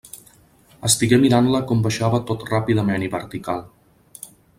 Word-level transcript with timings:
Estigué 0.87 1.19
mirant-la 1.25 1.61
com 1.71 1.83
baixava 1.87 2.21
tot 2.31 2.47
ràpidament 2.49 3.05
i 3.09 3.11
vertical. 3.17 3.63